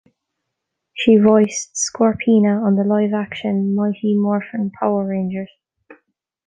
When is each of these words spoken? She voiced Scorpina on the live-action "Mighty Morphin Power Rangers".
She 0.95 1.17
voiced 1.17 1.75
Scorpina 1.75 2.59
on 2.65 2.75
the 2.75 2.83
live-action 2.83 3.75
"Mighty 3.75 4.15
Morphin 4.15 4.71
Power 4.71 5.05
Rangers". 5.05 5.51